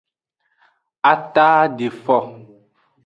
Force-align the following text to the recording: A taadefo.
A 1.11 1.13
taadefo. 1.33 2.17